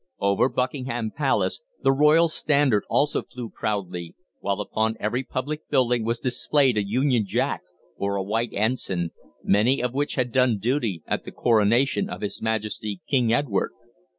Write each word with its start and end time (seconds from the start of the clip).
Over 0.19 0.49
Buckingham 0.49 1.11
Palace 1.15 1.61
the 1.83 1.91
Royal 1.91 2.27
Standard 2.27 2.85
also 2.89 3.21
flew 3.21 3.51
proudly, 3.53 4.15
while 4.39 4.59
upon 4.59 4.95
every 4.99 5.21
public 5.21 5.69
building 5.69 6.03
was 6.03 6.17
displayed 6.17 6.75
a 6.75 6.83
Union 6.83 7.23
Jack 7.23 7.61
or 7.97 8.15
a 8.15 8.23
white 8.23 8.49
ensign, 8.51 9.11
many 9.43 9.79
of 9.79 9.93
which 9.93 10.15
had 10.15 10.31
done 10.31 10.57
duty 10.57 11.03
at 11.05 11.23
the 11.23 11.31
coronation 11.31 12.09
of 12.09 12.21
His 12.21 12.41
Majesty 12.41 12.99
King 13.07 13.31
Edward. 13.31 13.73